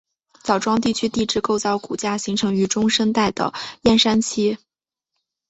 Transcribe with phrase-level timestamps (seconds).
[0.43, 3.53] 枣庄地区地质构造骨架形成于中生代的
[3.83, 4.57] 燕山期。